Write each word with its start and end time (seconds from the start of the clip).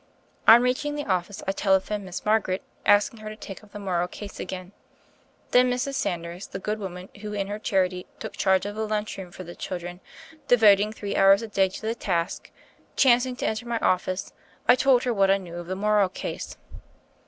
On 0.47 0.63
reaching 0.63 0.95
the 0.95 1.05
office 1.05 1.43
I 1.45 1.51
telephoned 1.51 2.05
Miss 2.05 2.25
Margaret, 2.25 2.63
asking 2.87 3.19
her 3.19 3.29
to 3.29 3.35
take 3.35 3.63
up 3.63 3.71
the 3.71 3.77
Morrow 3.77 4.07
case 4.07 4.39
again. 4.39 4.71
Then 5.51 5.69
Mrs. 5.69 5.93
Sanders, 5.93 6.47
the 6.47 6.57
good 6.57 6.79
woman 6.79 7.09
who 7.21 7.33
in 7.33 7.45
her 7.49 7.59
charity 7.59 8.07
took 8.19 8.33
charge 8.35 8.65
of 8.65 8.73
the 8.73 8.87
lunch 8.87 9.19
room 9.19 9.29
for 9.31 9.43
the 9.43 9.53
children, 9.53 9.99
devoting 10.47 10.91
three 10.91 11.15
hours 11.15 11.43
a 11.43 11.47
day 11.47 11.69
to 11.69 11.81
the 11.83 11.93
task, 11.93 12.49
chancing 12.95 13.35
to 13.35 13.45
enter 13.45 13.67
my 13.67 13.77
office, 13.77 14.33
I 14.67 14.73
told 14.73 15.03
her 15.03 15.13
what 15.13 15.29
I 15.29 15.37
knew 15.37 15.57
of 15.57 15.67
the 15.67 15.75
Morrow 15.75 16.09
case. 16.09 16.57